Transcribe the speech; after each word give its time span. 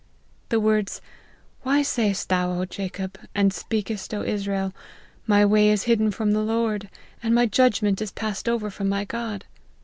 The 0.49 0.59
words,' 0.59 0.99
Why 1.61 1.83
sayest 1.83 2.29
thou, 2.29 2.65
Jacob, 2.65 3.19
and 3.35 3.53
speakest, 3.53 4.15
O 4.15 4.23
Israel, 4.23 4.73
My 5.27 5.45
way 5.45 5.69
is 5.69 5.83
hid 5.83 6.15
from 6.15 6.31
the 6.31 6.41
Lord, 6.41 6.89
and 7.21 7.35
my 7.35 7.45
judgment 7.45 8.01
is 8.01 8.09
passed 8.11 8.49
over 8.49 8.71
from 8.71 8.89
my 8.89 9.05
God?' 9.05 9.45